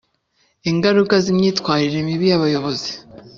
ingaruka 0.71 1.13
z’imyitwarire 1.23 1.99
mibi 2.07 2.25
y 2.31 2.35
abayobozi 2.37 2.91